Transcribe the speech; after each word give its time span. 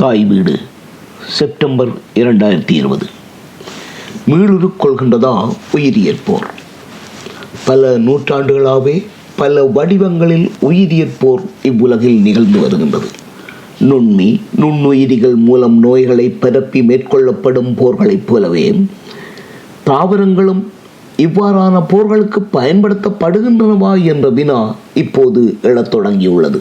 தாய் 0.00 0.24
வீடு 0.24 0.52
செப்டம்பர் 1.36 1.88
இரண்டாயிரத்தி 2.14 2.70
இருபது. 2.70 3.06
மீளுரு 4.26 4.68
கொள்கின்றதா 4.82 5.32
உயிரியற் 5.74 6.20
போர் 6.24 6.46
பல 7.64 7.98
நூற்றாண்டுகளாகவே 7.98 9.06
பல 9.36 9.64
வடிவங்களில் 9.64 10.50
உயிரியற் 10.62 11.16
போர் 11.18 11.42
இவ்வுலகில் 11.62 12.20
நிகழ்ந்து 12.20 12.60
வருகின்றது. 12.60 13.08
நுண்மி 13.80 14.40
நுண்ணுயிரிகள் 14.56 15.36
மூலம் 15.48 15.78
நோய்களை 15.78 16.28
பரப்பி 16.28 16.82
மேற்கொள்ளப்படும் 16.82 17.74
போர்களைப் 17.82 18.26
போலவே 18.26 18.84
தாவரங்களும் 19.84 20.64
இவ்வாறான 21.16 21.84
போர்களுக்கு 21.92 22.42
பயன்படுத்தப்படுகின்றனவா 22.52 24.04
என்ற 24.04 24.28
வினா 24.28 24.74
இப்போது 24.94 25.58
எழத் 25.62 25.94
தொடங்கியுள்ளது. 25.94 26.60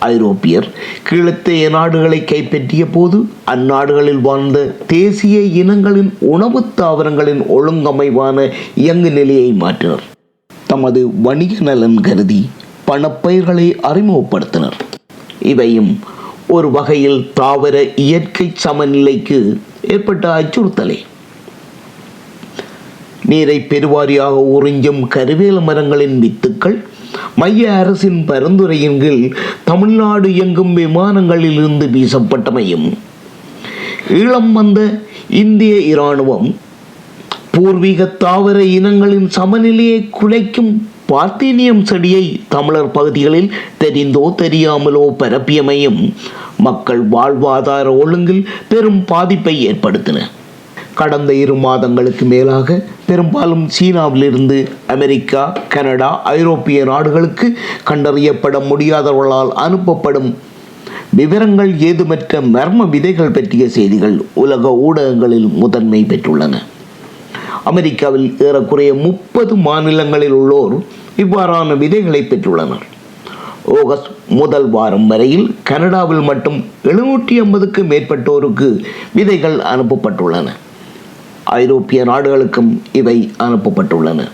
ஐரோப்பியர் 0.00 0.68
கீழத்தைய 1.10 1.70
நாடுகளை 1.70 2.24
கைப்பற்றிய 2.24 2.86
போது 2.86 3.28
அந்நாடுகளில் 3.46 4.20
வாழ்ந்த 4.20 4.76
தேசிய 4.86 5.40
இனங்களின் 5.40 6.16
உணவுத் 6.18 6.76
தாவரங்களின் 6.76 7.40
ஒழுங்கமைவான 7.40 8.50
இயங்கு 8.74 9.10
நிலையை 9.10 9.52
மாற்றினர். 9.52 10.02
தமது 10.66 11.20
வணிக 11.22 11.62
நலன் 11.62 12.00
கருதி 12.00 12.48
பணப்பயிர்களை 12.86 13.76
அறிமுகப்படுத்தினர். 13.82 14.78
இவையும் 15.40 15.98
ஒரு 16.48 16.70
வகையில் 16.70 17.30
தாவர 17.34 17.82
இயற்கை 17.96 18.52
சமநிலைக்கு 18.54 19.60
ஏற்பட்ட 19.88 20.42
அச்சுறுத்தலே. 20.42 20.98
நீரை 23.24 23.66
பெருவாரியாக 23.68 24.58
உறிஞ்சும் 24.60 25.02
கருவேல 25.14 25.62
மரங்களின் 25.62 26.18
வித்துக்கள் 26.18 26.84
மைய 27.36 27.72
அரசின் 27.72 28.24
பரிந்துரையின் 28.28 28.98
கீழ் 28.98 29.36
தமிழ்நாடு 29.64 30.32
இயங்கும் 30.32 30.76
விமானங்களில் 30.76 31.52
இருந்து 31.52 31.86
வீசப்பட்டமையும். 31.86 32.92
ஈழம் 34.08 34.52
வந்த 34.52 35.00
இந்திய 35.30 35.80
இராணுவம் 35.80 36.56
பூர்வீக 37.52 38.04
தாவர 38.04 38.64
இனங்களின் 38.64 39.28
சமநிலையை 39.28 40.08
குலைக்கும் 40.20 40.82
பார்த்தீனியம் 41.08 41.82
செடியை 41.82 42.40
தமிழர் 42.48 42.90
பகுதிகளில் 42.90 43.52
தெரிந்தோ 43.80 44.34
தெரியாமலோ 44.38 45.14
பரப்பியமையும் 45.18 46.12
மக்கள் 46.56 47.08
வாழ்வாதார 47.08 47.98
ஒழுங்கில் 47.98 48.46
பெரும் 48.68 49.04
பாதிப்பை 49.04 49.68
ஏற்படுத்தின. 49.68 50.30
கடந்த 50.94 51.34
இரு 51.34 51.54
மாதங்களுக்கு 51.54 52.24
மேலாக 52.24 52.84
பெரும்பாலும் 53.06 53.68
சீனாவிலிருந்து 53.78 54.68
அமெரிக்கா 54.86 55.52
கனடா 55.68 56.22
ஐரோப்பிய 56.22 56.84
நாடுகளுக்கு 56.84 57.56
கண்டறியப்பட 57.86 58.58
முடியாதவர்களால் 58.70 59.52
அனுப்பப்படும் 59.66 60.34
விவரங்கள் 61.14 61.78
ஏதுமற்ற 61.78 62.40
மர்ம 62.40 62.88
விதைகள் 62.88 63.30
பற்றிய 63.30 63.68
செய்திகள் 63.68 64.24
உலக 64.34 64.72
ஊடகங்களில் 64.72 65.48
முதன்மை 65.48 66.04
பெற்றுள்ளன. 66.08 66.54
அமெரிக்காவில் 67.64 68.36
ஏறக்குறைய 68.38 68.94
முப்பது 68.94 69.56
மாநிலங்களில் 69.56 70.32
உள்ளோர் 70.32 70.74
இவ்வாறான 71.16 71.76
விதைகளை 71.76 72.26
பெற்றுள்ளனர். 72.30 72.84
ஆகஸ்ட் 73.80 74.10
முதல் 74.28 74.68
வாரம் 74.68 75.06
வரையில் 75.06 75.56
கனடாவில் 75.62 76.20
மட்டும் 76.20 76.64
எழுநூற்றி 76.84 77.34
ஐம்பதுக்கு 77.36 77.82
மேற்பட்டோருக்கு 77.82 78.84
விதைகள் 79.12 79.58
அனுப்பப்பட்டுள்ளன. 79.58 80.48
ஐரோப்பிய 81.58 82.04
நாடுகளுக்கும் 82.04 82.82
இவை 82.92 83.30
அனுப்பப்பட்டுள்ளன. 83.38 84.28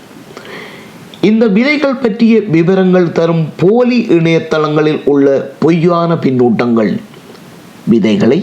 இந்த 1.21 1.47
விதைகள் 1.47 1.95
பற்றிய 1.95 2.39
விவரங்கள் 2.39 3.11
தரும் 3.11 3.45
போலி 3.57 3.99
இணையதளங்களில் 4.17 5.01
உள்ள 5.05 5.51
பொய்யான 5.59 6.13
பின்னூட்டங்கள் 6.13 6.91
விதைகளை 7.87 8.39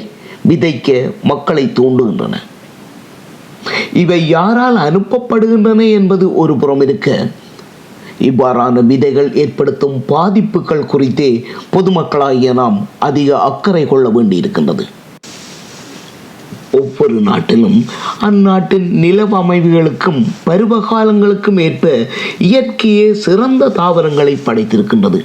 விதைக்க 0.48 1.10
மக்களை 1.22 1.64
தூண்டுகின்றன. 1.64 2.34
இவை 3.92 4.28
யாரால் 4.28 4.76
அனுப்பப்படுகின்றன 4.76 5.90
என்பது 5.90 6.36
ஒரு 6.36 6.56
புறம் 6.56 6.80
இருக்க 6.80 7.28
இவ்வாறான 8.20 8.82
விதைகள் 8.82 9.30
ஏற்படுத்தும் 9.34 9.96
பாதிப்புகள் 10.06 10.86
குறித்தே 10.86 11.30
பொதுமக்களாகிய 11.72 12.52
நாம் 12.52 12.86
அதிக 12.98 13.38
அக்கறை 13.40 13.86
கொள்ள 13.86 14.08
வேண்டியிருக்கின்றது. 14.08 14.84
ஒவ்வொரு 16.78 17.16
நாட்டிலும் 17.28 17.78
அந்நாட்டின் 18.20 18.88
நிலவமைவுகளுக்கும் 19.02 20.20
பருவகாலங்களுக்கும் 20.46 21.60
ஏற்ப 21.60 21.94
இயற்கையே 22.38 23.06
சிறந்த 23.24 23.72
தாவரங்களை 23.80 24.34
படைத்திருக்கின்றது. 24.46 25.20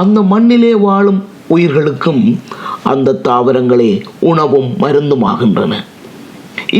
அந்த 0.00 0.18
மண்ணிலே 0.22 0.74
வாழும் 0.74 1.22
உயிர்களுக்கும் 1.46 2.22
அந்த 2.90 3.18
தாவரங்களே 3.24 3.90
உணவும் 4.20 4.70
மருந்துமாகின்றன 4.80 5.74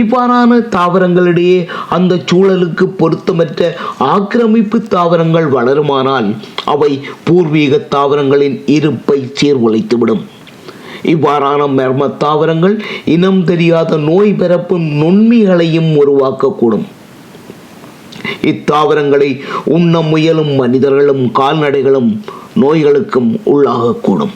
இவ்வாறான 0.01 0.53
தாவரங்களிடையே 0.75 1.59
அந்த 1.97 2.15
சூழலுக்கு 2.31 2.85
பொருத்தமற்ற 3.01 3.71
ஆக்கிரமிப்பு 3.99 4.79
தாவரங்கள் 4.95 5.49
வளருமானால் 5.53 6.29
அவை 6.65 6.93
பூர்வீக 7.25 7.81
தாவரங்களின் 7.91 8.57
இருப்பை 8.67 9.19
சீர்குலைத்துவிடும். 9.41 10.23
இவ்வாறான 11.05 11.67
மர்ம 11.77 12.17
தாவரங்கள் 12.17 12.83
இனம் 13.05 13.45
தெரியாத 13.45 13.97
நோய் 13.97 14.33
பரப்பும் 14.33 14.87
நுண்மிகளையும் 15.03 15.91
உருவாக்கக்கூடும். 16.03 16.85
இத்தாவரங்களை 18.43 19.41
உண்ண 19.65 20.01
முயலும் 20.01 20.53
மனிதர்களும் 20.55 21.25
கால்நடைகளும் 21.39 22.11
நோய்களுக்கும் 22.61 23.31
உள்ளாகக்கூடும். 23.47 24.33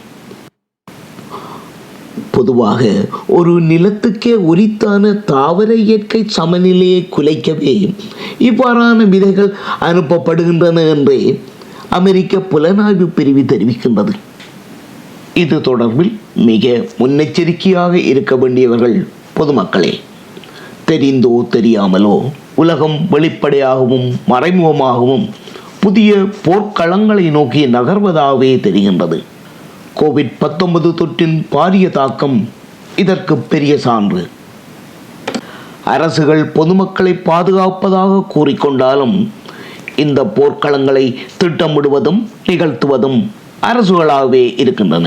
பொதுவாக 2.31 2.91
ஒரு 3.27 3.53
நிலத்துக்கே 3.61 4.33
உரித்தான 4.51 5.13
தாவர 5.13 5.75
இயற்கை 5.75 6.25
சமநிலையை 6.27 7.09
குலைக்கவே 7.17 7.95
இவ்வாறான 8.39 9.09
விதைகள் 9.09 9.55
அனுப்பப்படுகின்றன 9.81 10.89
என்றே 10.89 11.41
அமெரிக்க 11.91 12.39
புலனாய்வு 12.39 13.07
பிரிவு 13.19 13.45
தெரிவிக்கின்றது. 13.53 14.15
இது 15.43 15.57
தொடர்பில் 15.59 16.13
மிக 16.35 16.67
முன்னெச்சரிக்கையாக 16.99 17.95
இருக்க 18.11 18.37
வேண்டியவர்கள் 18.37 19.09
பொதுமக்களே 19.37 20.01
தெரிந்தோ 20.89 21.33
தெரியாமலோ 21.55 22.15
உலகம் 22.55 22.97
வெளிப்படையாகவும் 23.11 24.07
மறைமுகமாகவும் 24.29 25.27
புதிய 25.81 26.13
போர்க்களங்களை 26.47 27.31
நோக்கி 27.31 27.63
நகர்வதாகவே 27.67 28.51
தெரிகின்றது. 28.67 29.19
கோவிட் 30.01 30.33
பத்தொன்பது 30.39 30.89
தொற்றின் 31.01 31.37
பாரிய 31.51 31.91
தாக்கம் 31.91 32.39
இதற்கு 32.97 33.37
பெரிய 33.53 33.79
சான்று. 33.79 34.29
அரசுகள் 35.85 36.45
பொதுமக்களை 36.59 37.13
பாதுகாப்பதாக 37.31 38.25
கூறிக்கொண்டாலும் 38.35 39.17
இந்த 39.97 40.23
போர்க்களங்களை 40.37 41.07
திட்டமிடுவதும் 41.41 42.23
நிகழ்த்துவதும் 42.47 43.21
அரசுகளாகவே 43.63 44.45
இருக்கின்றன. 44.63 45.07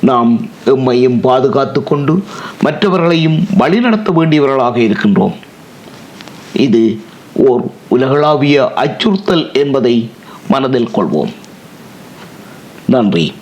நாம் 0.00 0.48
எம்மையும் 0.66 1.20
பாதுகாத்து 1.20 1.82
கொண்டு 1.82 2.24
மற்றவர்களையும் 2.62 3.46
வழிநடத்த 3.56 4.12
வேண்டியவர்களாக 4.12 4.76
இருக்கின்றோம். 4.76 5.34
இது 6.52 7.00
ஓர் 7.32 7.64
உலகளாவிய 7.88 8.72
அச்சுறுத்தல் 8.74 9.52
என்பதை 9.52 10.10
மனதில் 10.48 10.88
கொள்வோம். 10.94 11.32
நன்றி. 12.86 13.32